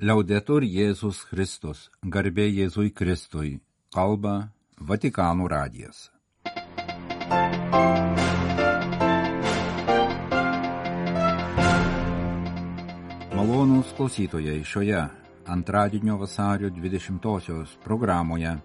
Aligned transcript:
Liaudetur 0.00 0.64
Jėzus 0.64 1.18
Kristus, 1.28 1.80
garbė 2.00 2.46
Jėzui 2.48 2.88
Kristui, 2.96 3.50
kalba 3.92 4.48
Vatikanų 4.80 5.48
radijas. 5.52 5.98
Malonūs 13.36 13.92
klausytojai 14.00 14.56
šioje 14.64 15.04
antradienio 15.44 16.16
vasario 16.24 16.72
20-osios 16.80 17.76
programoje 17.84 18.56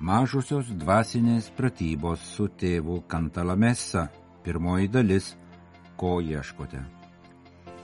mažusios 0.00 0.72
dvasinės 0.80 1.52
pratybos 1.60 2.24
su 2.38 2.48
tėvu 2.48 3.02
Kantalamesa, 3.04 4.08
pirmoji 4.40 4.94
dalis, 4.96 5.34
ko 6.00 6.22
ieškote. 6.24 7.03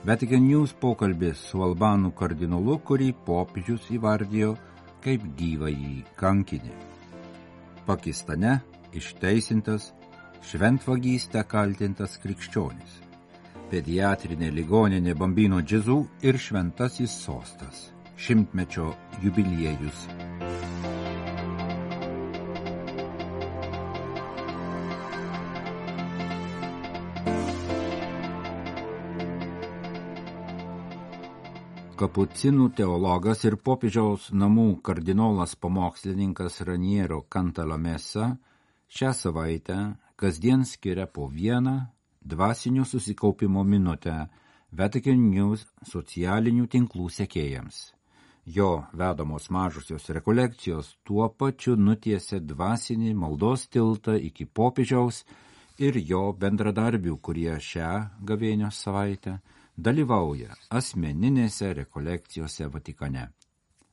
Vatican 0.03 0.47
News 0.47 0.71
pokalbis 0.81 1.37
su 1.51 1.59
Albanų 1.61 2.09
kardinolu, 2.17 2.79
kurį 2.81 3.11
popiežius 3.27 3.83
įvardijo 3.93 4.55
kaip 5.03 5.27
gyvąjį 5.37 5.91
kankinį. 6.17 6.73
Pakistane 7.85 8.55
išteisintas 8.97 9.91
šventvagystę 10.49 11.45
kaltintas 11.45 12.17
krikščionis. 12.25 12.97
Pediatrinė 13.69 14.49
ligoninė 14.57 15.13
Bambino 15.21 15.61
džiazų 15.61 16.01
ir 16.25 16.41
šventasis 16.49 17.21
sostas. 17.21 17.91
Šimtmečio 18.17 18.89
jubiliejus. 19.21 20.07
Kapucinų 32.01 32.71
teologas 32.73 33.43
ir 33.45 33.59
popiežiaus 33.61 34.31
namų 34.33 34.79
kardinolas 34.81 35.51
pamokslininkas 35.61 36.55
Raniero 36.65 37.19
Kantalamesa 37.29 38.31
šią 38.89 39.11
savaitę 39.13 39.75
kasdien 40.17 40.63
skiria 40.65 41.05
po 41.05 41.27
vieną 41.29 41.75
dvasinio 42.25 42.87
susikaupimo 42.89 43.61
minutę 43.63 44.15
Vatican 44.71 45.27
News 45.29 45.67
socialinių 45.91 46.65
tinklų 46.73 47.05
sekėjams. 47.19 47.91
Jo 48.49 48.87
vedamos 48.97 49.51
mažusios 49.53 50.09
rekolekcijos 50.09 50.95
tuo 51.05 51.29
pačiu 51.29 51.77
nutiesia 51.77 52.41
dvasinį 52.41 53.13
maldos 53.13 53.69
tiltą 53.69 54.17
iki 54.17 54.49
popiežiaus 54.49 55.21
ir 55.77 56.01
jo 56.01 56.31
bendradarbių, 56.33 57.19
kurie 57.21 57.59
šią 57.61 57.93
gavėnios 58.25 58.81
savaitę 58.87 59.37
dalyvauja 59.77 60.55
asmeninėse 60.69 61.73
rekolekcijose 61.73 62.67
Vatikane. 62.73 63.29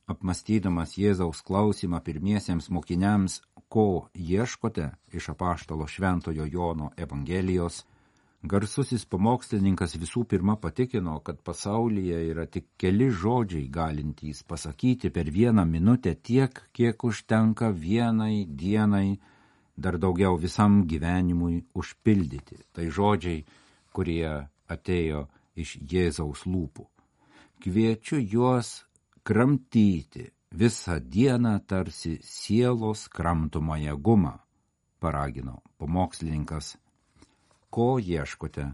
Apmastydamas 0.09 0.95
Jėzaus 0.97 1.43
klausimą 1.45 1.99
pirmiesiems 2.01 2.69
mokiniams, 2.73 3.41
ko 3.69 4.09
ieškote 4.17 4.89
iš 5.13 5.29
apaštalo 5.35 5.85
Šventojo 5.87 6.47
Jono 6.49 6.89
Evangelijos, 6.97 7.83
garsusis 8.41 9.05
pamokslininkas 9.05 9.93
visų 10.01 10.23
pirma 10.31 10.55
patikino, 10.57 11.19
kad 11.21 11.43
pasaulyje 11.45 12.23
yra 12.31 12.47
tik 12.49 12.71
keli 12.81 13.11
žodžiai 13.11 13.67
galintys 13.69 14.41
pasakyti 14.43 15.11
per 15.13 15.29
vieną 15.29 15.65
minutę 15.69 16.15
tiek, 16.15 16.57
kiek 16.73 17.03
užtenka 17.03 17.69
vienai 17.69 18.45
dienai, 18.49 19.19
dar 19.77 19.97
daugiau 19.97 20.39
visam 20.41 20.85
gyvenimui 20.87 21.65
užpildyti. 21.75 22.63
Tai 22.73 22.89
žodžiai, 22.89 23.43
kurie 23.93 24.47
atėjo 24.69 25.27
iš 25.59 25.77
Jėzaus 25.91 26.45
lūpų. 26.47 26.85
Kviečiu 27.59 28.19
juos 28.23 28.85
kramtyti 29.27 30.29
visą 30.51 30.99
dieną 30.99 31.59
tarsi 31.67 32.19
sielos 32.23 33.07
kramtomąją 33.09 33.97
gumą, 33.97 34.37
paragino 34.99 35.61
pamokslininkas. 35.77 36.77
Ko 37.69 37.99
ieškote? 37.99 38.73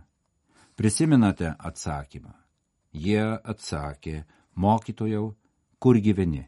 Prisiminate 0.76 1.56
atsakymą. 1.60 2.32
Jie 2.94 3.24
atsakė, 3.44 4.24
mokytojau, 4.56 5.34
kur 5.80 6.00
gyveni? 6.00 6.46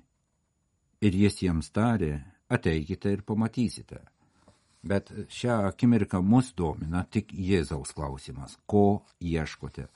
Ir 1.03 1.13
jis 1.13 1.41
jiems 1.44 1.72
tarė, 1.75 2.23
ateikite 2.50 3.12
ir 3.12 3.23
pamatysite. 3.28 4.00
Bet 4.88 5.12
šią 5.28 5.57
akimirką 5.67 6.22
mus 6.23 6.53
domina 6.56 7.03
tik 7.03 7.33
Jėzaus 7.33 7.91
klausimas, 7.91 8.56
ko 8.66 9.03
ieškote. 9.19 9.88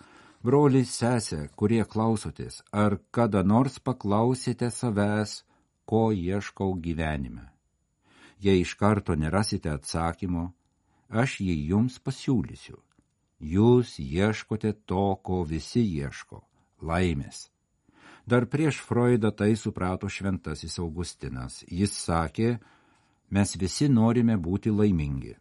Broliai 0.42 0.88
sesė, 0.90 1.52
kurie 1.54 1.84
klausotės, 1.86 2.64
ar 2.74 2.96
kada 3.14 3.44
nors 3.46 3.76
paklausėte 3.78 4.72
savęs, 4.74 5.44
ko 5.86 6.10
ieškau 6.10 6.74
gyvenime? 6.82 7.46
Jei 8.42 8.64
iš 8.64 8.74
karto 8.80 9.14
nerasite 9.14 9.70
atsakymo, 9.70 10.48
aš 11.14 11.36
jį 11.46 11.58
jums 11.74 12.00
pasiūlysiu. 12.02 12.80
Jūs 13.38 14.00
ieškote 14.02 14.74
to, 14.90 15.06
ko 15.22 15.44
visi 15.46 15.86
ieško- 15.86 16.42
laimės. 16.90 17.52
Dar 18.26 18.46
prieš 18.46 18.82
Freudą 18.82 19.30
tai 19.32 19.54
suprato 19.56 20.10
šventasis 20.10 20.80
Augustinas. 20.80 21.64
Jis 21.70 21.94
sakė, 21.94 22.60
mes 23.30 23.56
visi 23.56 23.90
norime 23.90 24.38
būti 24.38 24.74
laimingi. 24.74 25.36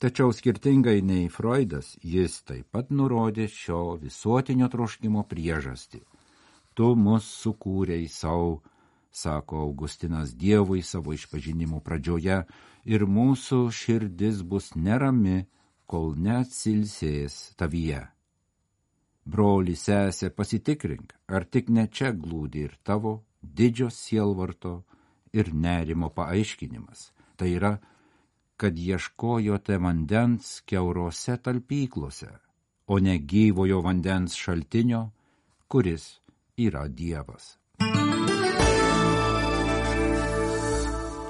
Tačiau 0.00 0.32
skirtingai 0.32 1.02
nei 1.04 1.28
Freudas, 1.28 1.90
jis 2.00 2.38
taip 2.48 2.70
pat 2.72 2.88
nurodė 2.88 3.44
šio 3.52 3.98
visuotinio 4.00 4.70
troškimo 4.72 5.26
priežastį. 5.28 6.00
Tu 6.72 6.86
mus 6.96 7.26
sukūrei 7.42 8.06
savo, 8.08 8.62
sako 9.12 9.60
Augustinas 9.66 10.32
Dievui 10.32 10.80
savo 10.80 11.12
išpažinimų 11.12 11.82
pradžioje, 11.84 12.38
ir 12.88 13.04
mūsų 13.04 13.60
širdis 13.76 14.40
bus 14.40 14.70
nerami, 14.72 15.44
kol 15.84 16.14
neatsilsės 16.16 17.52
tavyje. 17.60 18.00
Broli 19.28 19.76
sesė, 19.76 20.30
pasitikrink, 20.32 21.12
ar 21.28 21.44
tik 21.44 21.68
ne 21.68 21.84
čia 21.92 22.14
glūdi 22.16 22.64
ir 22.70 22.78
tavo 22.82 23.18
didžio 23.42 23.90
sielvarto 23.92 24.78
ir 25.36 25.52
nerimo 25.52 26.08
paaiškinimas. 26.08 27.10
Tai 27.36 27.52
yra 27.52 27.76
kad 28.60 28.78
ieškojote 28.78 29.78
vandens 29.78 30.60
keurose 30.68 31.36
talpyklose, 31.36 32.28
o 32.86 32.98
ne 32.98 33.16
gyvojo 33.18 33.80
vandens 33.80 34.34
šaltinio, 34.36 35.06
kuris 35.68 36.20
yra 36.56 36.88
Dievas. 36.88 37.56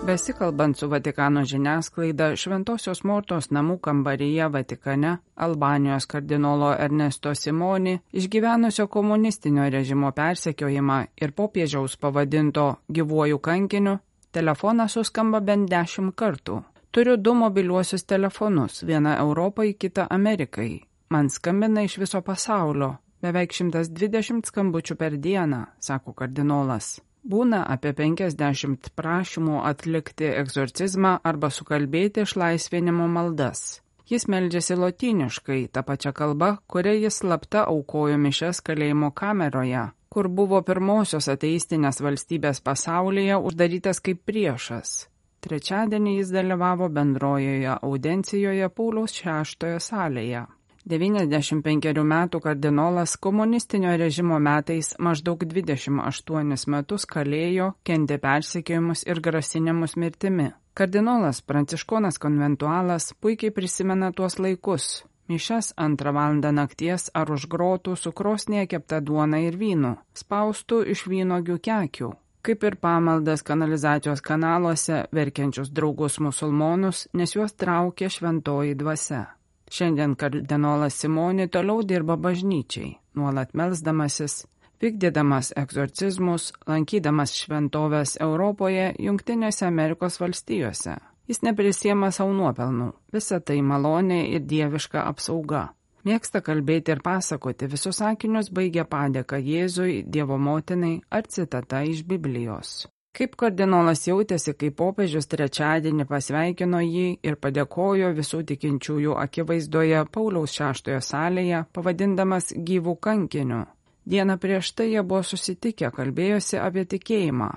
Besikalbant 0.07 0.77
su 0.77 0.89
Vatikano 0.89 1.45
žiniasklaida, 1.45 2.33
Šventojios 2.37 3.05
Mortos 3.05 3.51
namų 3.55 3.77
kambaryje 3.85 4.49
Vatikane 4.51 5.13
Albanijos 5.47 6.09
kardinolo 6.11 6.73
Ernesto 6.87 7.35
Simoni 7.35 7.99
išgyvenusio 8.13 8.87
komunistinio 8.87 9.69
režimo 9.71 10.11
persekiojimą 10.17 10.99
ir 11.21 11.37
popiežiaus 11.37 11.97
pavadinto 11.97 12.67
gyvuoju 12.89 13.39
kankiniu, 13.39 13.99
telefonas 14.33 14.99
suskamba 14.99 15.41
bent 15.41 15.71
dešimt 15.71 16.17
kartų. 16.17 16.59
Turiu 16.91 17.17
du 17.17 17.35
mobiliuosius 17.35 18.05
telefonus, 18.05 18.85
vieną 18.85 19.11
Europai, 19.17 19.75
kitą 19.75 20.07
Amerikai. 20.11 20.81
Man 21.11 21.29
skambina 21.31 21.83
iš 21.83 21.99
viso 22.03 22.21
pasaulio, 22.21 22.89
beveik 23.23 23.53
120 23.55 24.49
skambučių 24.51 24.97
per 24.99 25.15
dieną, 25.15 25.61
sako 25.79 26.13
kardinolas. 26.19 26.89
Būna 27.23 27.61
apie 27.75 27.93
50 27.95 28.91
prašymų 28.99 29.61
atlikti 29.71 30.33
egzorcizmą 30.41 31.13
arba 31.23 31.53
sukalbėti 31.55 32.25
išlaisvinimo 32.27 33.07
maldas. 33.07 33.83
Jis 34.11 34.27
meldžiasi 34.27 34.75
lotyniškai, 34.75 35.61
tą 35.71 35.87
pačią 35.87 36.11
kalbą, 36.11 36.57
kuria 36.67 36.97
jis 36.97 37.21
slapta 37.23 37.69
aukojo 37.71 38.19
mišes 38.19 38.65
kalėjimo 38.67 39.13
kameroje, 39.15 39.87
kur 40.11 40.27
buvo 40.27 40.59
pirmosios 40.67 41.31
ateistinės 41.31 42.03
valstybės 42.03 42.59
pasaulyje 42.67 43.39
uždarytas 43.39 44.03
kaip 44.03 44.27
priešas. 44.27 45.05
Trečiadienį 45.41 46.17
jis 46.19 46.31
dalyvavo 46.37 46.91
bendrojoje 46.93 47.77
audencijoje 47.77 48.69
Pauliaus 48.77 49.15
VI 49.25 49.79
salėje. 49.81 50.47
95 50.91 52.03
metų 52.13 52.41
kardinolas 52.41 53.17
komunistinio 53.17 53.93
režimo 54.01 54.39
metais 54.41 54.95
maždaug 54.99 55.45
28 55.45 56.71
metus 56.75 57.05
kalėjo, 57.07 57.75
kentė 57.85 58.17
persikėjimus 58.21 59.05
ir 59.07 59.21
grasinimus 59.21 59.97
mirtimi. 59.97 60.51
Kardinolas 60.75 61.43
Pranciškonas 61.43 62.19
konventualas 62.19 63.13
puikiai 63.21 63.53
prisimena 63.53 64.13
tuos 64.13 64.39
laikus. 64.39 65.05
Mišes 65.31 65.75
antrą 65.77 66.13
valandą 66.17 66.51
nakties 66.53 67.11
ar 67.15 67.31
už 67.31 67.47
grotų 67.53 67.95
su 67.97 68.11
krosnėje 68.13 68.73
kepta 68.73 68.99
duona 69.01 69.39
ir 69.45 69.57
vynu, 69.61 69.93
spaustų 70.17 70.81
iš 70.95 71.05
vynogių 71.07 71.61
kekių, 71.69 72.09
kaip 72.43 72.65
ir 72.65 72.77
pamaldas 72.77 73.43
kanalizacijos 73.43 74.23
kanaluose 74.25 75.05
verkiančius 75.13 75.73
draugus 75.73 76.21
musulmonus, 76.21 77.07
nes 77.13 77.35
juos 77.37 77.57
traukė 77.57 78.09
šventoji 78.11 78.79
dvasia. 78.81 79.27
Šiandien 79.71 80.17
kardinolas 80.19 80.97
Simoni 80.99 81.47
toliau 81.49 81.85
dirba 81.87 82.17
bažnyčiai, 82.19 82.97
nuolat 83.15 83.53
melsdamasis, 83.55 84.41
vykdydamas 84.83 85.53
egzorcizmus, 85.61 86.51
lankydamas 86.67 87.37
šventovės 87.39 88.17
Europoje, 88.21 88.91
Junktinėse 88.99 89.69
Amerikos 89.69 90.19
valstijose. 90.21 90.97
Jis 91.31 91.45
neprisiema 91.47 92.11
savo 92.11 92.33
nuopelnų, 92.35 92.89
visa 93.15 93.39
tai 93.39 93.61
malonė 93.63 94.25
ir 94.35 94.43
dieviška 94.51 95.05
apsauga. 95.07 95.69
Mėgsta 96.09 96.41
kalbėti 96.41 96.95
ir 96.95 97.03
pasakoti, 97.05 97.69
visus 97.69 98.01
sakinius 98.01 98.49
baigia 98.57 98.87
padėka 98.89 99.37
Jėzui, 99.37 100.01
Dievo 100.07 100.39
motinai 100.41 100.95
ar 101.11 101.29
citata 101.29 101.83
iš 101.85 102.07
Biblijos. 102.09 102.87
Kaip 103.11 103.35
kardinolas 103.37 104.05
jautėsi, 104.07 104.55
kai 104.55 104.71
popiežius 104.71 105.27
trečiadienį 105.33 106.07
pasveikino 106.09 106.81
jį 106.85 107.07
ir 107.27 107.37
padėkojo 107.43 108.13
visų 108.17 108.45
tikinčiųjų 108.53 109.17
akivaizdoje 109.19 110.05
Pauliaus 110.15 110.55
šeštojo 110.55 111.01
salėje, 111.03 111.65
pavadindamas 111.75 112.53
gyvų 112.55 112.95
kankiniu. 113.07 113.65
Dieną 114.07 114.39
prieš 114.41 114.71
tai 114.79 114.93
jie 114.93 115.03
buvo 115.03 115.25
susitikę, 115.27 115.91
kalbėjosi 115.97 116.63
apie 116.63 116.87
tikėjimą. 116.95 117.51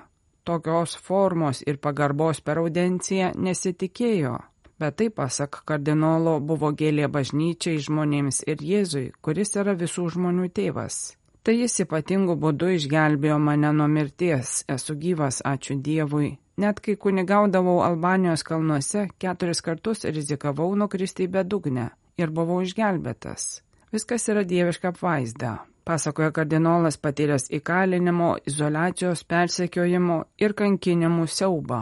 Tokios 0.44 0.98
formos 1.00 1.62
ir 1.64 1.78
pagarbos 1.80 2.42
per 2.44 2.60
audenciją 2.60 3.32
nesitikėjo, 3.40 4.34
bet 4.80 4.98
tai 5.00 5.10
pasak 5.10 5.62
kardinolo 5.70 6.38
buvo 6.52 6.72
gėlė 6.80 7.10
bažnyčiai 7.16 7.82
žmonėms 7.86 8.44
ir 8.52 8.64
Jėzui, 8.70 9.08
kuris 9.22 9.56
yra 9.60 9.76
visų 9.80 10.08
žmonių 10.16 10.50
tėvas. 10.60 11.18
Tai 11.44 11.56
jis 11.58 11.82
ypatingų 11.84 12.38
būdų 12.40 12.70
išgelbėjo 12.78 13.40
mane 13.40 13.74
nuo 13.76 13.90
mirties, 13.92 14.64
esu 14.76 14.96
gyvas, 14.96 15.42
ačiū 15.44 15.76
Dievui. 15.88 16.38
Net 16.58 16.80
kai 16.86 16.96
kunigaudavau 16.96 17.82
Albanijos 17.84 18.46
kalnuose, 18.48 19.10
keturis 19.20 19.62
kartus 19.66 20.06
rizikavau 20.06 20.72
nukristi 20.78 21.28
į 21.28 21.34
bedugnę 21.36 21.90
ir 22.22 22.32
buvau 22.32 22.62
išgelbėtas. 22.64 23.62
Viskas 23.92 24.30
yra 24.32 24.46
dieviška 24.48 24.94
apvaizda 24.94 25.58
pasakoja 25.84 26.32
kardinolas 26.32 26.98
patyręs 26.98 27.50
įkalinimo, 27.58 28.30
izolacijos, 28.48 29.24
persekiojimo 29.24 30.24
ir 30.40 30.56
kankinimų 30.60 31.28
siaubą. 31.28 31.82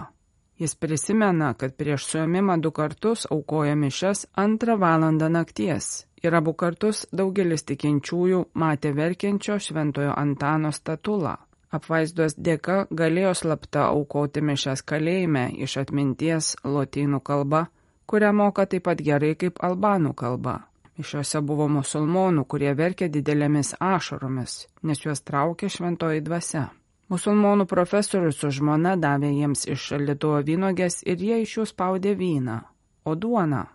Jis 0.61 0.75
prisimena, 0.77 1.53
kad 1.57 1.73
prieš 1.73 2.05
suėmimą 2.05 2.59
du 2.61 2.69
kartus 2.77 3.25
aukoja 3.33 3.73
mišes 3.73 4.27
antrą 4.37 4.75
valandą 4.77 5.29
nakties 5.33 5.87
ir 6.23 6.35
abu 6.37 6.53
kartus 6.53 6.99
daugelis 7.17 7.63
tikinčiųjų 7.69 8.41
matė 8.63 8.91
verkiančio 8.97 9.57
šventojo 9.67 10.11
Antano 10.23 10.69
statulą. 10.77 11.35
Apvaizdos 11.71 12.35
dėka 12.35 12.75
galėjo 13.01 13.31
slapta 13.41 13.87
aukoti 13.87 14.43
mišes 14.43 14.83
kalėjime 14.91 15.45
iš 15.65 15.77
atminties 15.81 16.51
lotynų 16.75 17.21
kalba, 17.29 17.63
kurią 18.05 18.33
moka 18.35 18.67
taip 18.67 18.85
pat 18.89 19.01
gerai 19.07 19.31
kaip 19.45 19.63
albanų 19.63 20.13
kalba. 20.19 20.59
Mišiuose 20.99 21.41
buvo 21.41 21.65
musulmonų, 21.71 22.43
kurie 22.45 22.75
verkė 22.77 23.07
didelėmis 23.09 23.73
ašaromis, 23.79 24.67
nes 24.83 25.01
juos 25.07 25.23
traukė 25.25 25.71
šventoji 25.71 26.21
dvasia. 26.27 26.67
Musulmonų 27.11 27.65
profesorius 27.67 28.37
su 28.39 28.49
žmona 28.55 28.93
davė 28.95 29.33
jiems 29.35 29.65
iš 29.73 29.89
šaldytuvo 29.89 30.37
vynogės 30.47 31.01
ir 31.03 31.19
jie 31.19 31.41
iš 31.43 31.57
jų 31.57 31.65
spaudė 31.73 32.13
vyną. 32.15 32.61
O 33.03 33.17
duona? 33.19 33.65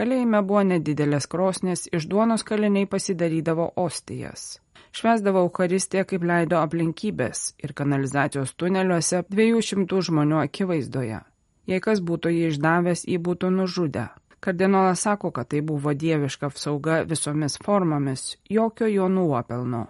Kalėjime 0.00 0.40
buvo 0.48 0.62
nedidelės 0.64 1.26
krosnės, 1.28 1.82
iš 1.92 2.06
duonos 2.08 2.46
kaliniai 2.46 2.88
pasidarydavo 2.88 3.66
ostijas. 3.84 4.62
Švesdavo 4.96 5.42
Eucharistiją 5.44 6.06
kaip 6.08 6.24
leido 6.24 6.56
aplinkybės 6.62 7.42
ir 7.60 7.76
kanalizacijos 7.76 8.56
tuneliuose 8.56 9.22
200 9.28 10.00
žmonių 10.08 10.40
akivaizdoje. 10.46 11.20
Jei 11.68 11.84
kas 11.84 12.00
būtų 12.00 12.32
jį 12.32 12.50
išdavęs, 12.54 13.04
jį 13.04 13.20
būtų 13.28 13.52
nužudę. 13.60 14.08
Kardinolas 14.40 15.04
sako, 15.04 15.34
kad 15.36 15.52
tai 15.52 15.60
buvo 15.60 15.92
dieviška 15.92 16.48
apsauga 16.48 17.02
visomis 17.04 17.60
formomis, 17.60 18.38
jokio 18.48 18.88
jo 18.88 19.12
nuopelno. 19.12 19.86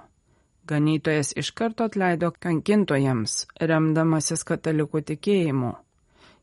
Ganytojas 0.70 1.34
iš 1.42 1.50
karto 1.58 1.90
atleido 1.90 2.30
kankintojams, 2.46 3.36
remdamasis 3.70 4.46
katalikų 4.46 5.02
tikėjimu. 5.12 5.74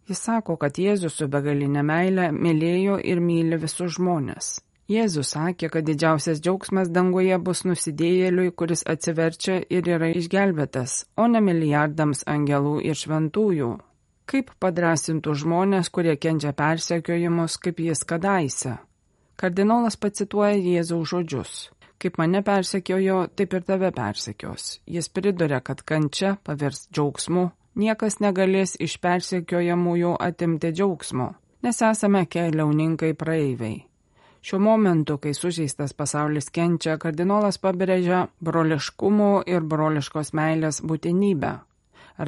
Jis 0.08 0.22
sako, 0.30 0.56
kad 0.60 0.78
Jėzus 0.80 1.18
su 1.20 1.28
begalinė 1.32 1.84
meilė 1.84 2.30
mylėjo 2.32 2.96
ir 3.12 3.20
myli 3.24 3.60
visus 3.60 3.98
žmonės. 3.98 4.58
Jėzus 4.88 5.34
sakė, 5.36 5.68
kad 5.68 5.84
didžiausias 5.84 6.40
džiaugsmas 6.40 6.88
danguje 6.96 7.36
bus 7.44 7.66
nusidėjėliui, 7.68 8.54
kuris 8.56 8.86
atsiverčia 8.88 9.58
ir 9.68 9.90
yra 9.98 10.14
išgelbėtas, 10.16 11.02
o 11.20 11.28
ne 11.28 11.42
milijardams 11.44 12.24
angelų 12.36 12.78
ir 12.88 12.96
šventųjų, 12.96 13.74
kaip 14.32 14.54
padrasintų 14.64 15.36
žmonės, 15.44 15.92
kurie 15.92 16.16
kenčia 16.16 16.56
persekiojimus, 16.56 17.60
kaip 17.60 17.84
jis 17.84 18.08
kadaise. 18.08 18.78
Kardinolas 19.36 20.00
pacituoja 20.00 20.56
Jėzaus 20.56 21.12
žodžius. 21.12 21.58
Kaip 21.98 22.18
mane 22.22 22.44
persekiojo, 22.46 23.28
taip 23.36 23.54
ir 23.58 23.64
tave 23.66 23.92
persekios. 23.92 24.82
Jis 24.86 25.10
priduria, 25.10 25.60
kad 25.66 25.82
kančia 25.82 26.36
pavirs 26.46 26.86
džiaugsmu, 26.94 27.50
niekas 27.76 28.20
negalės 28.22 28.76
iš 28.82 29.00
persekiojamųjų 29.02 30.16
atimti 30.22 30.74
džiaugsmo, 30.78 31.32
nes 31.66 31.82
esame 31.92 32.26
keliauninkai 32.30 33.14
praeiviai. 33.18 33.84
Šiuo 34.48 34.60
momentu, 34.64 35.18
kai 35.18 35.34
sužeistas 35.34 35.94
pasaulis 35.98 36.52
kenčia, 36.54 36.96
kardinolas 37.02 37.58
pabrėžia 37.60 38.28
broliškumo 38.40 39.32
ir 39.50 39.66
broliškos 39.66 40.32
meilės 40.38 40.80
būtinybę, 40.86 41.54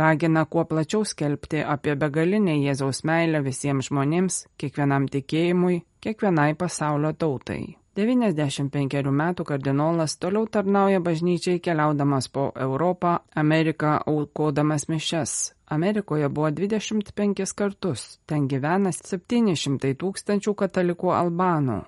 ragina 0.02 0.46
kuo 0.46 0.66
plačiau 0.66 1.06
skelbti 1.06 1.64
apie 1.64 1.96
begalinę 1.96 2.58
Jėzaus 2.60 3.06
meilę 3.08 3.44
visiems 3.46 3.88
žmonėms, 3.90 4.42
kiekvienam 4.60 5.08
tikėjimui, 5.14 5.84
kiekvienai 6.04 6.56
pasaulio 6.60 7.14
tautai. 7.14 7.79
95 8.00 9.12
metų 9.12 9.44
kardinolas 9.44 10.16
toliau 10.24 10.48
tarnauja 10.48 11.02
bažnyčiai 11.04 11.60
keliaudamas 11.60 12.30
po 12.32 12.50
Europą, 12.56 13.18
Ameriką 13.36 13.98
aukodamas 14.08 14.88
mišes. 14.88 15.54
Amerikoje 15.70 16.30
buvo 16.30 16.50
25 16.52 17.54
kartus, 17.56 18.20
ten 18.26 18.48
gyvena 18.48 18.94
700 18.96 19.94
tūkstančių 20.00 20.56
katalikų 20.64 21.12
albanų. 21.14 21.82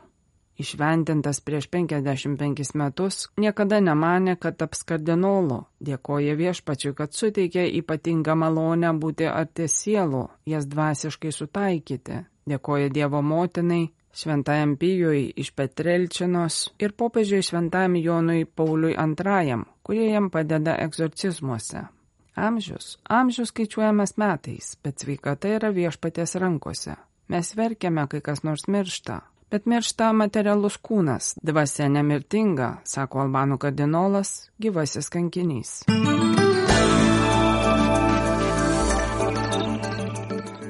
Išventintas 0.61 1.39
prieš 1.41 1.69
55 1.71 2.75
metus, 2.75 3.29
niekada 3.37 3.79
nemanė, 3.81 4.35
kad 4.35 4.59
taps 4.59 4.83
kardinolu, 4.83 5.63
dėkoja 5.79 6.35
viešpačiui, 6.37 6.93
kad 6.93 7.15
suteikė 7.17 7.63
ypatingą 7.79 8.35
malonę 8.35 8.91
būti 8.99 9.25
arti 9.31 9.65
sielų, 9.71 10.27
jas 10.45 10.67
dvasiškai 10.69 11.31
sutaikyti, 11.33 12.19
dėkoja 12.51 12.91
Dievo 12.93 13.23
motinai, 13.25 13.87
šventajam 14.13 14.75
Pijui 14.77 15.31
iš 15.35 15.51
Petrelčinos 15.55 16.69
ir 16.79 16.93
popiežiui 16.97 17.43
šventajam 17.45 17.95
Jonui 17.95 18.45
Pauliui 18.45 18.93
II, 18.93 19.57
kurie 19.83 20.11
jam 20.11 20.29
padeda 20.29 20.75
egzorcizmuose. 20.79 21.87
Amžius. 22.35 22.97
Amžius 23.09 23.51
skaičiuojamas 23.51 24.15
metais, 24.17 24.77
bet 24.83 25.03
sveikata 25.03 25.51
yra 25.57 25.73
viešpatės 25.75 26.37
rankose. 26.39 26.95
Mes 27.27 27.55
verkiame, 27.55 28.07
kai 28.07 28.21
kas 28.23 28.43
nors 28.43 28.67
miršta, 28.67 29.19
Bet 29.51 29.65
miršta 29.67 30.13
materialus 30.15 30.77
kūnas, 30.79 31.33
dvasia 31.43 31.89
nemirtinga, 31.91 32.69
sako 32.87 33.25
albanų 33.25 33.57
kardinolas, 33.59 34.29
gyvasis 34.63 35.11
kankinys. 35.11 35.73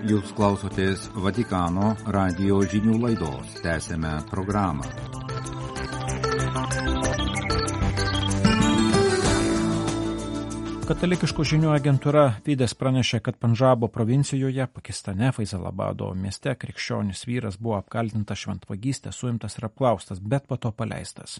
Jūs 0.01 0.31
klausotės 0.34 1.03
Vatikano 1.13 1.91
radio 2.10 2.58
žinių 2.65 2.96
laidos. 3.03 3.51
Tęsėme 3.62 4.15
programą. 4.31 4.88
Katalikiškų 10.89 11.46
žinių 11.51 11.70
agentūra 11.75 12.24
Vydas 12.48 12.74
pranešė, 12.74 13.22
kad 13.22 13.38
Pandžabo 13.38 13.91
provincijoje, 13.93 14.65
Pakistane, 14.74 15.29
Faisalabado 15.38 16.10
mieste 16.17 16.55
krikščionis 16.58 17.22
vyras 17.29 17.62
buvo 17.62 17.77
apkaltintas 17.77 18.41
šventvagystę, 18.41 19.13
suimtas 19.13 19.60
ir 19.62 19.70
apklaustas, 19.70 20.17
bet 20.17 20.50
po 20.50 20.58
to 20.58 20.74
paleistas. 20.74 21.38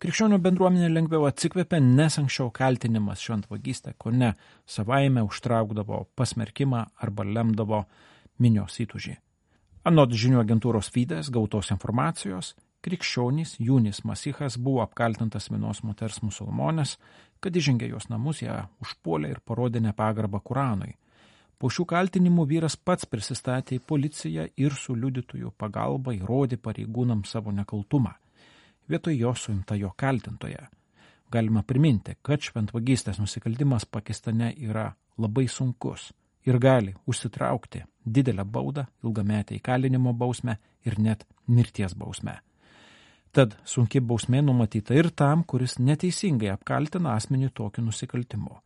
Krikščionių 0.00 0.38
bendruomenė 0.40 0.86
lengviau 0.88 1.26
atsikvėpė, 1.28 1.76
nes 1.84 2.14
anksčiau 2.22 2.48
kaltinimas 2.56 3.20
šventvagystė, 3.20 3.92
ko 4.00 4.08
ne 4.08 4.30
savaime 4.64 5.20
užtraukdavo 5.26 6.06
pasmerkimą 6.16 6.86
arba 7.04 7.26
lemdavo 7.28 7.82
minios 8.40 8.78
įtužį. 8.80 9.12
Anot 9.90 10.14
žinių 10.22 10.40
agentūros 10.40 10.88
Vydas 10.94 11.28
gautos 11.32 11.68
informacijos, 11.74 12.54
krikščionys 12.80 13.58
Junis 13.60 14.00
Masichas 14.08 14.56
buvo 14.56 14.80
apkaltintas 14.86 15.50
vienos 15.52 15.82
moters 15.84 16.22
musulmonės, 16.24 16.96
kad 17.44 17.52
įžengė 17.60 17.92
jos 17.92 18.08
namus, 18.08 18.40
ją 18.40 18.56
užpuolė 18.80 19.34
ir 19.34 19.44
parodė 19.44 19.84
nepagarbą 19.84 20.40
Kuranui. 20.40 20.96
Po 21.60 21.68
šių 21.68 21.84
kaltinimų 21.92 22.48
vyras 22.48 22.78
pats 22.80 23.04
prisistatė 23.04 23.76
į 23.76 23.84
policiją 23.84 24.48
ir 24.56 24.80
su 24.80 24.96
liudytojų 24.96 25.52
pagalba 25.60 26.16
įrodė 26.16 26.56
pareigūnams 26.56 27.36
savo 27.36 27.52
nekaltumą. 27.52 28.16
Vietoj 28.90 29.18
jo 29.18 29.34
suimta 29.34 29.74
jo 29.74 29.92
kaltintoje. 29.96 30.66
Galima 31.30 31.62
priminti, 31.62 32.16
kad 32.22 32.42
šventvagystės 32.42 33.20
nusikaltimas 33.22 33.86
Pakistane 33.86 34.50
yra 34.58 34.88
labai 35.18 35.46
sunkus 35.48 36.08
ir 36.46 36.58
gali 36.58 36.96
užsitraukti 37.06 37.84
didelę 38.04 38.44
baudą, 38.44 38.84
ilgametę 39.04 39.54
įkalinimo 39.54 40.14
bausmę 40.14 40.56
ir 40.84 40.98
net 40.98 41.26
mirties 41.46 41.94
bausmę. 41.94 42.40
Tad 43.30 43.54
sunki 43.64 44.00
bausmė 44.02 44.42
numatyta 44.42 44.94
ir 44.98 45.12
tam, 45.14 45.44
kuris 45.44 45.78
neteisingai 45.78 46.50
apkaltina 46.50 47.14
asmenį 47.14 47.52
tokiu 47.54 47.84
nusikaltimu. 47.86 48.56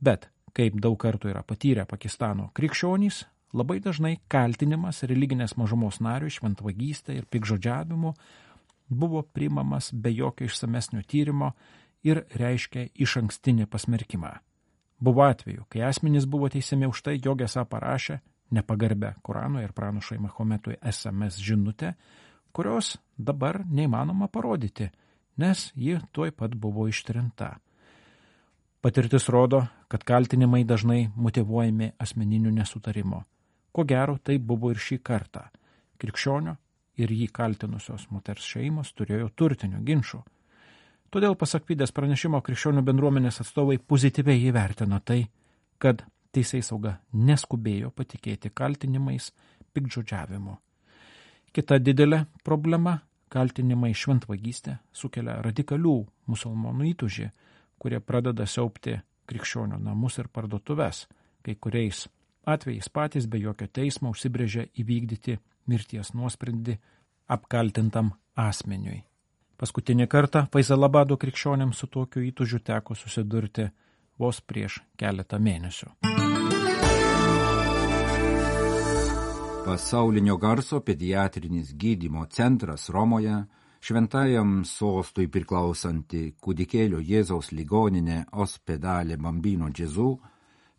Bet, 0.00 0.28
kaip 0.52 0.76
daug 0.76 0.98
kartų 1.00 1.32
yra 1.32 1.40
patyrę 1.42 1.86
Pakistano 1.88 2.50
krikščionys, 2.52 3.24
labai 3.56 3.78
dažnai 3.80 4.18
kaltinimas 4.28 5.06
religinės 5.08 5.56
mažumos 5.56 6.02
narių 6.04 6.28
šventvagystė 6.36 7.16
ir 7.16 7.24
pikžodžiavimu 7.30 8.12
buvo 8.88 9.22
priimamas 9.22 9.92
be 9.92 10.12
jokio 10.14 10.44
išsamesnio 10.44 11.02
tyrimo 11.02 11.52
ir 12.02 12.24
reiškia 12.34 12.88
iš 12.94 13.16
ankstinį 13.22 13.66
pasmerkimą. 13.66 14.32
Buvo 15.00 15.24
atveju, 15.24 15.64
kai 15.68 15.82
asmenys 15.88 16.26
buvo 16.26 16.48
teisiami 16.48 16.86
už 16.86 17.02
tai, 17.02 17.18
jog 17.24 17.42
esą 17.44 17.64
parašė 17.64 18.20
nepagarbę 18.54 19.14
Korano 19.22 19.62
ir 19.62 19.72
pranašai 19.72 20.18
Mahometui 20.18 20.76
SMS 20.92 21.40
žinutę, 21.40 21.94
kurios 22.52 22.96
dabar 23.18 23.64
neįmanoma 23.66 24.28
parodyti, 24.28 24.90
nes 25.36 25.72
ji 25.74 25.98
tuoj 26.12 26.32
pat 26.32 26.54
buvo 26.54 26.88
ištrinta. 26.88 27.56
Patirtis 28.80 29.28
rodo, 29.28 29.64
kad 29.88 30.04
kaltinimai 30.04 30.64
dažnai 30.64 31.08
motivuojami 31.16 31.92
asmeniniu 31.98 32.52
nesutarimo. 32.52 33.22
Ko 33.72 33.84
gero, 33.84 34.18
tai 34.18 34.38
buvo 34.38 34.70
ir 34.70 34.78
šį 34.78 35.00
kartą. 35.02 35.48
Krikščionio 35.98 36.56
ir 36.96 37.10
jį 37.10 37.28
kaltinusios 37.34 38.08
moters 38.10 38.46
šeimos 38.54 38.92
turėjo 38.96 39.30
turtinių 39.36 39.82
ginčių. 39.86 40.20
Todėl, 41.14 41.36
pasak 41.38 41.66
Pydės 41.68 41.92
pranešimo, 41.94 42.40
krikščionių 42.42 42.82
bendruomenės 42.82 43.40
atstovai 43.44 43.78
pozityviai 43.78 44.48
įvertino 44.48 44.98
tai, 44.98 45.20
kad 45.78 46.02
teisėjai 46.34 46.66
sauga 46.66 46.96
neskubėjo 47.14 47.92
patikėti 47.94 48.50
kaltinimais 48.50 49.30
pikdžodžiavimu. 49.74 50.56
Kita 51.54 51.78
didelė 51.78 52.24
problema- 52.42 52.98
kaltinimai 53.34 53.92
šventvagystė 53.94 54.78
sukelia 54.92 55.40
radikalių 55.42 56.06
musulmonų 56.26 56.90
įtužį, 56.94 57.30
kurie 57.78 58.00
pradeda 58.00 58.46
siaupti 58.46 59.00
krikščionių 59.26 59.78
namus 59.78 60.18
ir 60.18 60.28
parduotuves, 60.28 61.06
kai 61.42 61.54
kuriais 61.54 62.08
atvejais 62.44 62.88
patys 62.88 63.26
be 63.26 63.38
jokio 63.38 63.66
teismo 63.66 64.10
užsibrėžia 64.10 64.68
įvykdyti 64.76 65.38
mirties 65.70 66.12
nuosprendį 66.14 66.78
apkaltintam 67.34 68.12
asmeniui. 68.36 69.02
Paskutinį 69.60 70.08
kartą 70.10 70.46
Faisalabado 70.52 71.16
krikščionėms 71.20 71.78
su 71.78 71.86
tokiu 71.86 72.24
įtužiu 72.26 72.58
teko 72.66 72.96
susidurti 72.98 73.68
vos 74.18 74.40
prieš 74.40 74.80
keletą 74.98 75.38
mėnesių. 75.38 75.94
Pasaulinio 79.64 80.36
garso 80.36 80.80
pediatrinis 80.84 81.70
gydymo 81.80 82.26
centras 82.28 82.90
Romoje, 82.92 83.38
šventajam 83.80 84.58
sostui 84.68 85.30
priklausanti 85.32 86.34
kūdikėlio 86.36 87.00
Jėzaus 87.00 87.48
ligoninė 87.56 88.24
Ospedalė 88.44 89.16
Bambino 89.16 89.70
Džezu, 89.72 90.10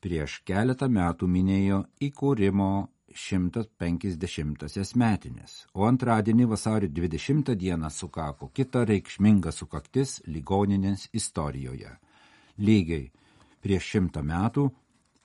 prieš 0.06 0.44
keletą 0.46 0.92
metų 0.92 1.26
minėjo 1.26 1.82
įkūrimo 2.06 2.70
150-asias 3.16 4.92
metinės, 5.00 5.54
o 5.74 5.88
antradienį 5.88 6.50
vasario 6.52 6.90
20 6.92 7.56
dieną 7.56 7.90
sukako 7.90 8.50
kita 8.54 8.84
reikšminga 8.86 9.54
sukaktis 9.56 10.20
ligoninės 10.28 11.08
istorijoje. 11.16 11.96
Lygiai 12.60 13.08
prieš 13.64 13.90
šimtą 13.96 14.24
metų 14.24 14.68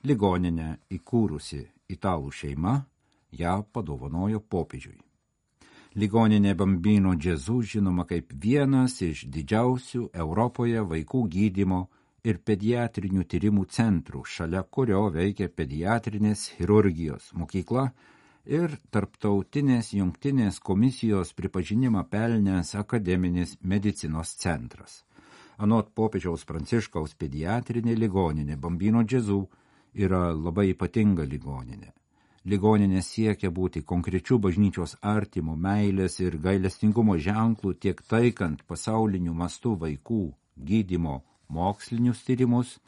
ligoninę 0.07 0.71
įkūrusi 0.97 1.61
italų 1.91 2.31
šeima 2.33 2.79
ją 3.37 3.61
padovanojo 3.73 4.41
popiežiui. 4.41 4.99
Ligoninė 5.99 6.55
Bambino 6.55 7.17
Džezu 7.19 7.63
žinoma 7.67 8.05
kaip 8.07 8.31
vienas 8.31 9.01
iš 9.03 9.25
didžiausių 9.27 10.13
Europoje 10.15 10.85
vaikų 10.87 11.25
gydimo 11.35 11.89
ir 12.25 12.39
pediatrinių 12.45 13.25
tyrimų 13.25 13.67
centrų, 13.73 14.25
šalia 14.25 14.63
kurio 14.63 15.07
veikia 15.15 15.49
pediatrinės 15.49 16.47
chirurgijos 16.57 17.31
mokykla 17.35 17.91
ir 18.51 18.77
tarptautinės 18.93 19.93
jungtinės 19.95 20.61
komisijos 20.65 21.33
pripažinimą 21.39 22.05
pelnęs 22.11 22.75
akademinis 22.81 23.57
medicinos 23.63 24.35
centras. 24.37 25.05
Anot 25.61 25.91
popiežiaus 25.95 26.47
pranciškaus 26.49 27.15
pediatrinė 27.21 27.97
ligoninė 27.97 28.57
Bambino 28.57 29.03
Džezų 29.05 29.41
yra 29.95 30.31
labai 30.33 30.71
ypatinga 30.73 31.27
ligoninė. 31.29 31.93
Ligoninė 32.49 33.03
siekia 33.05 33.51
būti 33.53 33.83
konkrečių 33.85 34.39
bažnyčios 34.41 34.97
artimų 35.05 35.57
meilės 35.61 36.17
ir 36.25 36.39
gailestingumo 36.41 37.19
ženklų 37.21 37.75
tiek 37.77 38.01
taikant 38.09 38.63
pasauliniu 38.65 39.35
mastu 39.37 39.75
vaikų 39.77 40.23
gydimo 40.57 41.19
mokslinius 41.51 42.25
tyrimus, 42.27 42.79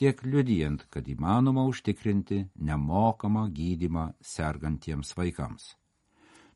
tiek 0.00 0.22
liudijant, 0.24 0.86
kad 0.90 1.08
įmanoma 1.08 1.64
užtikrinti 1.68 2.46
nemokamą 2.56 3.48
gydimą 3.52 4.12
sergantiems 4.20 5.16
vaikams. 5.16 5.76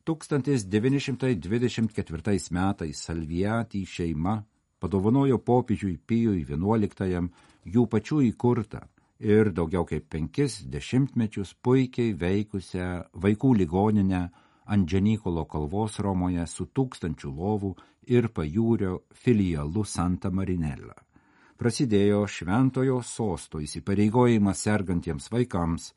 1924 0.05 2.49
metais 2.53 2.97
Salviatį 3.07 3.85
šeima 3.89 4.43
padovanojo 4.81 5.37
popiežiui 5.41 5.97
Pijui 5.97 6.45
XI 6.45 7.29
jų 7.73 7.83
pačių 7.89 8.21
įkurtą 8.29 8.81
ir 9.19 9.51
daugiau 9.53 9.85
kaip 9.89 10.09
penkis 10.09 10.63
dešimtmečius 10.69 11.53
puikiai 11.65 12.13
veikusią 12.13 13.03
vaikų 13.13 13.53
ligoninę 13.61 14.29
ant 14.65 14.89
Dženykolo 14.89 15.45
kalvos 15.49 15.99
Romoje 15.99 16.47
su 16.47 16.65
tūkstančių 16.65 17.29
lovų 17.39 17.75
ir 18.09 18.29
pajūrio 18.29 18.99
filialu 19.13 19.85
Santa 19.85 20.29
Marinella 20.29 21.04
prasidėjo 21.59 22.25
šventojo 22.27 23.01
sosto 23.03 23.61
įsipareigojimas 23.63 24.61
sergantiems 24.67 25.31
vaikams, 25.31 25.91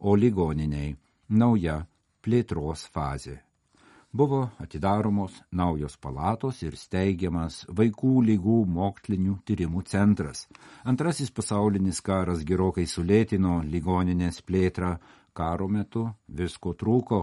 o 0.00 0.16
ligoniniai 0.16 0.94
nauja 1.28 1.82
plėtros 2.24 2.86
fazė. 2.94 3.40
Buvo 4.12 4.48
atidaromos 4.58 5.36
naujos 5.54 5.94
palatos 5.96 6.64
ir 6.66 6.74
steigiamas 6.74 7.60
vaikų 7.70 8.14
lygų 8.26 8.56
mokslinių 8.66 9.36
tyrimų 9.46 9.84
centras. 9.86 10.48
Antrasis 10.82 11.30
pasaulinis 11.30 12.00
karas 12.02 12.42
gerokai 12.42 12.88
sulėtino 12.90 13.60
ligoninės 13.62 14.42
plėtrą, 14.42 14.96
karo 15.32 15.68
metu 15.68 16.08
visko 16.26 16.74
trūko, 16.74 17.20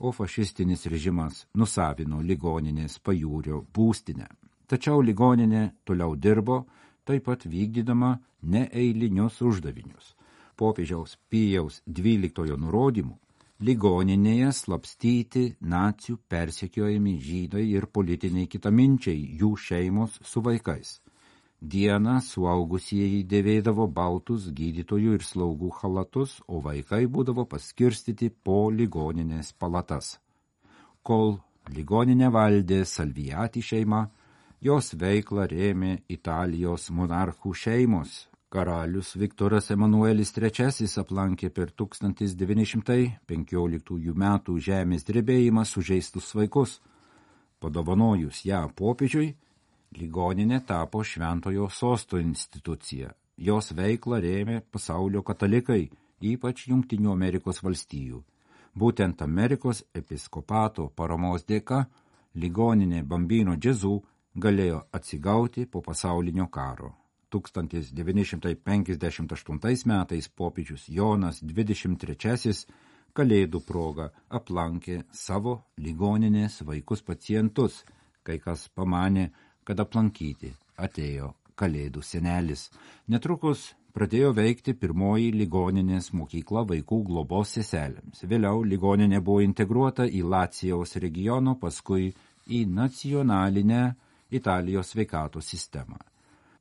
o 0.00 0.12
fašistinis 0.16 0.86
režimas 0.88 1.44
nusavino 1.54 2.22
ligoninės 2.24 2.96
pajūrio 3.04 3.60
būstinę. 3.76 4.30
Tačiau 4.64 5.02
ligoninė 5.04 5.66
toliau 5.84 6.16
dirbo, 6.16 6.62
taip 7.04 7.26
pat 7.28 7.46
vykdydama 7.46 8.18
neeilinius 8.42 9.40
uždavinius. 9.42 10.14
Popiežiaus 10.56 11.16
Pijaus 11.32 11.80
XII 11.88 12.56
nurodymų 12.60 13.16
ligoninėje 13.60 14.50
slapstyti 14.56 15.44
nacijų 15.60 16.16
persekiojami 16.32 17.14
žydai 17.20 17.66
ir 17.68 17.86
politiniai 17.92 18.48
kitaminčiai, 18.48 19.20
jų 19.40 19.52
šeimos 19.60 20.16
su 20.24 20.40
vaikais. 20.44 20.98
Dieną 21.60 22.14
suaugusieji 22.24 23.20
dėvėdavo 23.28 23.84
baltus 23.92 24.46
gydytojų 24.56 25.18
ir 25.18 25.24
slaugų 25.26 25.74
halatus, 25.82 26.38
o 26.48 26.62
vaikai 26.64 27.04
būdavo 27.04 27.44
paskirstyti 27.44 28.30
po 28.32 28.70
ligoninės 28.72 29.52
palatas. 29.52 30.14
Kol 31.02 31.36
ligoninė 31.68 32.30
valdė 32.32 32.86
Salvijati 32.88 33.60
šeima, 33.60 34.06
Jos 34.60 34.90
veiklą 34.92 35.46
rėmė 35.48 36.04
Italijos 36.12 36.90
monarchų 36.92 37.54
šeimos. 37.56 38.28
Karalius 38.52 39.16
Viktoras 39.16 39.70
Emanuelis 39.72 40.36
III 40.36 40.84
aplankė 41.00 41.48
per 41.48 41.72
1915 41.72 44.12
metų 44.24 44.58
žemės 44.66 45.04
drebėjimą 45.08 45.64
sužeistus 45.64 46.34
vaikus. 46.34 46.80
Padovanojus 47.60 48.44
ją 48.44 48.68
popiežiui, 48.76 49.34
ligoninė 49.96 50.60
tapo 50.66 51.04
šventojo 51.04 51.68
sosto 51.70 52.18
institucija. 52.18 53.14
Jos 53.38 53.72
veiklą 53.72 54.20
rėmė 54.20 54.60
pasaulio 54.70 55.22
katalikai, 55.22 55.90
ypač 56.20 56.68
Junktinių 56.68 57.12
Amerikos 57.16 57.62
valstijų. 57.64 58.24
Būtent 58.76 59.22
Amerikos 59.24 59.84
episkopato 59.94 60.90
paramos 60.94 61.44
dėka 61.48 61.86
ligoninė 62.36 63.02
Bambino 63.08 63.56
Džezų 63.56 64.02
galėjo 64.34 64.82
atsigauti 64.92 65.66
po 65.66 65.82
pasaulinio 65.82 66.48
karo. 66.48 66.94
1958 67.30 69.86
metais 69.86 70.28
popiežius 70.28 70.88
Jonas 70.88 71.42
XXIII 71.42 72.66
kalėdų 73.14 73.60
proga 73.66 74.10
aplankė 74.28 75.02
savo 75.12 75.64
ligoninės 75.78 76.62
vaikus 76.66 77.02
pacientus, 77.02 77.84
kai 78.22 78.38
kas 78.38 78.68
pamanė, 78.74 79.30
kad 79.64 79.80
aplankyti 79.80 80.54
atėjo 80.76 81.34
kalėdų 81.54 82.02
senelis. 82.02 82.70
Netrukus 83.06 83.74
pradėjo 83.94 84.32
veikti 84.34 84.74
pirmoji 84.74 85.32
ligoninės 85.34 86.12
mokykla 86.14 86.64
vaikų 86.66 87.02
globos 87.08 87.48
seselėms. 87.58 88.24
Vėliau 88.24 88.62
ligoninė 88.64 89.20
buvo 89.20 89.40
integruota 89.44 90.04
į 90.06 90.22
Lacijaus 90.22 90.96
regiono, 91.02 91.56
paskui 91.60 92.14
į 92.46 92.66
nacionalinę 92.66 93.96
Italijos 94.30 94.94
sveikatos 94.94 95.50
sistemą. 95.50 95.98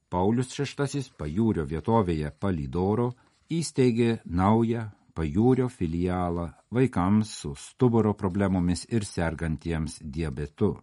Paulius 0.09 0.55
VI 0.57 1.03
pajūrio 1.17 1.67
vietovėje 1.69 2.31
Palidoro 2.39 3.11
įsteigė 3.49 4.19
naują 4.25 4.87
pajūrio 5.19 5.67
filialą 5.69 6.49
vaikams 6.71 7.29
su 7.41 7.55
stuburo 7.55 8.13
problemomis 8.13 8.85
ir 8.89 9.05
sergantiems 9.05 9.99
diabetu. 10.01 10.79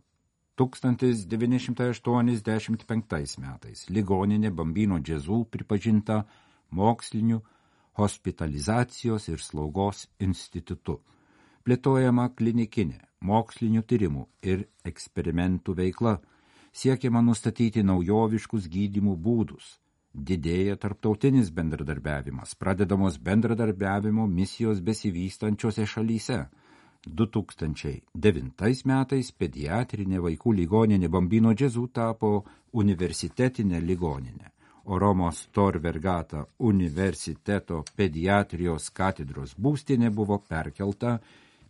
1985 0.56 3.38
metais 3.44 3.90
ligoninė 3.92 4.50
Bambino 4.50 4.98
džezų 4.98 5.44
pripažinta 5.52 6.24
moksliniu 6.70 7.42
hospitalizacijos 7.98 9.28
ir 9.28 9.38
slaugos 9.40 10.08
institutu. 10.20 11.00
Plėtojama 11.64 12.28
klinikinė, 12.38 13.00
mokslinių 13.20 13.82
tyrimų 13.82 14.26
ir 14.42 14.68
eksperimentų 14.86 15.74
veikla, 15.76 16.20
siekiama 16.76 17.22
nustatyti 17.24 17.82
naujoviškus 17.86 18.68
gydymų 18.72 19.16
būdus, 19.26 19.68
didėja 20.30 20.76
tarptautinis 20.82 21.52
bendradarbiavimas, 21.58 22.54
pradedamos 22.60 23.20
bendradarbiavimo 23.28 24.26
misijos 24.26 24.82
besivystančiose 24.90 25.86
šalyse. 25.94 26.40
2009 27.06 28.82
metais 28.90 29.30
pediatrinė 29.30 30.20
vaikų 30.24 30.56
ligoninė 30.60 31.08
Bambino 31.08 31.52
džezų 31.54 31.86
tapo 31.94 32.32
universitetinė 32.82 33.80
ligoninė 33.80 34.50
o 34.86 34.98
Romos 34.98 35.48
Tor 35.52 35.78
Vergata 35.78 36.44
universiteto 36.58 37.82
pediatrijos 37.98 38.90
katedros 38.94 39.54
būstinė 39.58 40.12
buvo 40.14 40.38
perkelta 40.38 41.16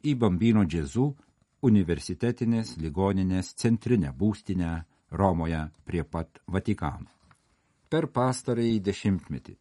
į 0.05 0.13
Bambino 0.21 0.65
Džezų 0.69 1.07
universitetinės 1.65 2.75
ligoninės 2.83 3.55
centrinę 3.63 4.13
būstinę 4.13 4.73
Romoje 5.11 5.69
prie 5.85 6.05
pat 6.05 6.41
Vatikano. 6.47 7.11
Per 7.89 8.09
pastarąjį 8.11 8.81
dešimtmetį 8.89 9.55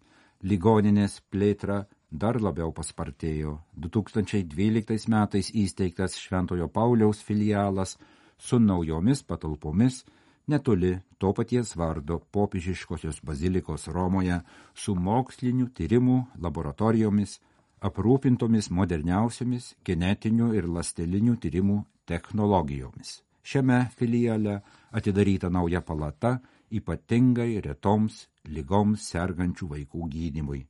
ligoninės 0.50 1.20
plėtra 1.30 1.84
dar 2.12 2.40
labiau 2.42 2.72
paspartėjo. 2.74 3.60
2012 3.78 5.10
metais 5.14 5.52
įsteigtas 5.54 6.18
Šventojo 6.18 6.68
Pauliaus 6.68 7.22
filialas 7.24 7.98
su 8.38 8.60
naujomis 8.60 9.24
patalpomis 9.24 10.04
netoli 10.48 11.00
to 11.18 11.34
paties 11.34 11.76
vardo 11.76 12.20
popiežiškosios 12.32 13.22
bazilikos 13.26 13.88
Romoje 13.88 14.40
su 14.74 14.96
mokslinių 14.96 15.70
tyrimų 15.78 16.18
laboratorijomis, 16.42 17.40
aprūpintomis 17.82 18.72
moderniausiomis 18.72 19.74
genetinių 19.86 20.54
ir 20.58 20.70
lastelinių 20.70 21.38
tyrimų 21.42 21.84
technologijomis. 22.06 23.25
Šiame 23.46 23.80
filiale 23.98 24.60
atidaryta 24.98 25.52
nauja 25.54 25.82
palata 25.86 26.32
ypatingai 26.74 27.60
retoms 27.62 28.24
lygoms 28.50 29.06
sergančių 29.12 29.68
vaikų 29.74 30.08
gydymui. 30.16 30.62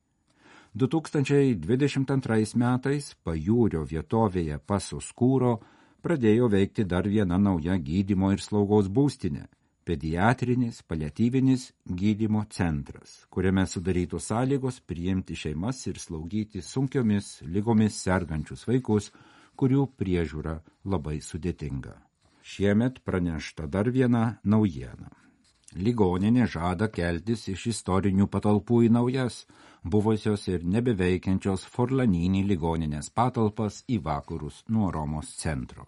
2022 0.76 2.60
metais 2.60 3.14
pajūrio 3.24 3.86
vietovėje 3.88 4.60
Pasoskūro 4.68 5.54
pradėjo 6.04 6.50
veikti 6.52 6.84
dar 6.84 7.08
viena 7.08 7.38
nauja 7.40 7.78
gydymo 7.80 8.34
ir 8.36 8.44
slaugos 8.44 8.92
būstinė 8.92 9.46
pediatrinis 9.86 10.82
paliatyvinis 10.90 11.70
gydymo 11.86 12.44
centras, 12.50 13.22
kuriame 13.30 13.64
sudarytos 13.70 14.32
sąlygos 14.32 14.82
priimti 14.82 15.38
šeimas 15.38 15.84
ir 15.88 16.02
slaugyti 16.02 16.64
sunkiomis 16.66 17.38
lygomis 17.46 18.02
sergančius 18.02 18.66
vaikus, 18.68 19.12
kurių 19.56 19.86
priežiūra 19.96 20.58
labai 20.92 21.22
sudėtinga. 21.22 21.96
Šiemet 22.46 23.00
pranešta 23.02 23.66
dar 23.66 23.88
viena 23.90 24.26
naujiena. 24.44 25.10
Ligoninė 25.76 26.46
žada 26.48 26.88
keltis 26.94 27.48
iš 27.52 27.64
istorinių 27.72 28.28
patalpų 28.32 28.84
į 28.86 28.92
naujas, 28.94 29.40
buvusios 29.96 30.46
ir 30.52 30.68
nebeveikiančios 30.76 31.66
Forlaninį 31.74 32.44
ligoninės 32.52 33.10
patalpas 33.10 33.82
į 33.90 33.98
vakarus 34.06 34.62
nuo 34.70 34.92
Romos 34.94 35.32
centro. 35.42 35.88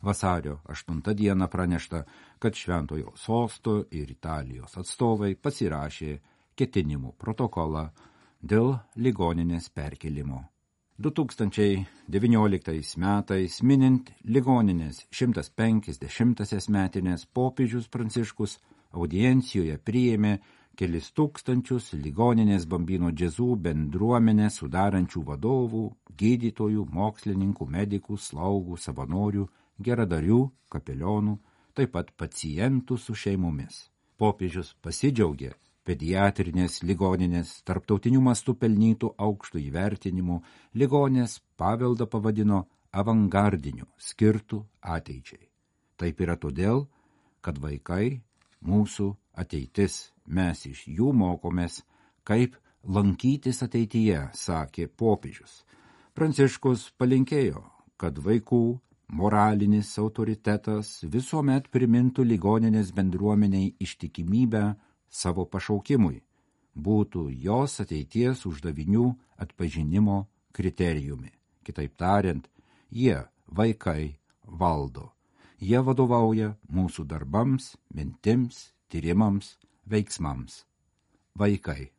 Vasario 0.00 0.60
8 0.74 1.02
dieną 1.20 1.48
pranešta, 1.50 2.04
kad 2.38 2.54
Šventojo 2.54 3.16
sosto 3.16 3.74
ir 3.90 4.12
Italijos 4.14 4.78
atstovai 4.78 5.32
pasirašė 5.34 6.12
ketinimų 6.54 7.16
protokolą 7.18 7.88
dėl 8.40 8.76
ligoninės 8.94 9.68
perkelimo. 9.74 10.44
2019 10.98 12.96
metais 12.98 13.60
minint 13.62 14.08
ligoninės 14.26 15.04
150 15.14 16.66
metinės 16.74 17.22
popiežius 17.38 17.86
Pranciškus 17.86 18.56
audiencijoje 18.90 19.76
priėmė 19.78 20.32
kelis 20.74 21.12
tūkstančius 21.14 21.92
ligoninės 22.02 22.66
bambino 22.66 23.12
džezų 23.14 23.46
bendruomenę 23.68 24.50
sudarančių 24.50 25.22
vadovų, 25.30 25.84
gydytojų, 26.18 26.88
mokslininkų, 26.90 27.70
medikų, 27.78 28.18
slaugų, 28.18 28.74
savanorių 28.82 29.46
geradarių, 29.78 30.42
kapelionų, 30.66 31.38
taip 31.78 31.94
pat 31.94 32.10
pacientų 32.18 32.98
su 32.98 33.14
šeimomis. 33.14 33.86
Popiežius 34.18 34.74
pasidžiaugė 34.82 35.54
pediatrinės 35.88 36.82
ligoninės 36.84 37.62
tarptautinių 37.68 38.20
mastų 38.28 38.54
pelnytų 38.62 39.14
aukštų 39.26 39.62
įvertinimų, 39.70 40.40
ligonės 40.76 41.38
paveldą 41.56 42.06
pavadino 42.12 42.66
avangardiniu, 42.92 43.86
skirtų 43.96 44.62
ateičiai. 44.96 45.48
Taip 45.98 46.20
yra 46.20 46.36
todėl, 46.36 46.84
kad 47.40 47.58
vaikai 47.62 48.20
mūsų 48.64 49.10
ateitis, 49.38 50.10
mes 50.26 50.66
iš 50.68 50.84
jų 50.88 51.12
mokomės, 51.16 51.82
kaip 52.28 52.58
lankytis 52.84 53.62
ateityje, 53.64 54.28
sakė 54.34 54.88
popiežius. 54.88 55.62
Pranciškus 56.14 56.90
palinkėjo, 56.98 57.62
kad 57.96 58.18
vaikų 58.18 58.62
moralinis 59.08 59.94
autoritetas 59.98 60.98
visuomet 61.08 61.70
primintų 61.72 62.26
ligoninės 62.28 62.92
bendruomeniai 62.92 63.72
ištikimybę 63.80 64.64
savo 65.10 65.44
pašaukimui, 65.44 66.22
būtų 66.76 67.28
jos 67.44 67.80
ateities 67.84 68.46
uždavinių 68.46 69.10
atpažinimo 69.38 70.26
kriterijumi. 70.52 71.32
Kitaip 71.64 71.96
tariant, 71.96 72.48
jie, 72.90 73.24
vaikai, 73.46 74.18
valdo. 74.44 75.12
Jie 75.58 75.80
vadovauja 75.82 76.54
mūsų 76.70 77.04
darbams, 77.10 77.74
mintims, 77.90 78.72
tyrimams, 78.88 79.56
veiksmams. 79.86 80.64
Vaikai. 81.38 81.90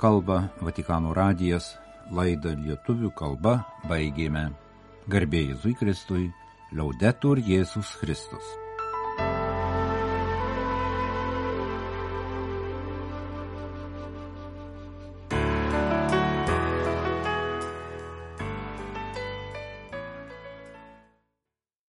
kalba 0.00 0.48
Vatikano 0.64 1.12
radijas, 1.12 1.74
laidą 2.08 2.54
lietuvių 2.56 3.10
kalba 3.12 3.58
baigėme. 3.84 4.48
Garbėjai 5.08 5.56
Zui 5.62 5.72
Kristui, 5.78 6.26
liaudetur 6.76 7.40
Jėzus 7.40 7.96
Kristus. 8.02 8.56